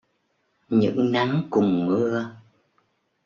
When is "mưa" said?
1.85-2.31